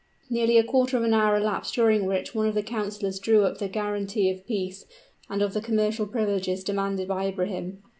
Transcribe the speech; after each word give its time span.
Nearly 0.31 0.57
a 0.57 0.63
quarter 0.63 0.97
of 0.97 1.03
an 1.03 1.13
hour 1.13 1.35
elapsed 1.37 1.75
during 1.75 2.07
which 2.07 2.33
one 2.33 2.47
of 2.47 2.55
the 2.55 2.63
councilors 2.63 3.19
drew 3.19 3.43
up 3.43 3.59
the 3.59 3.67
guaranty 3.67 4.31
of 4.31 4.47
peace 4.47 4.87
and 5.29 5.43
of 5.43 5.53
the 5.53 5.61
commercial 5.61 6.07
privileges 6.07 6.63
demanded 6.63 7.07
by 7.07 7.27
Ibrahim. 7.27 7.83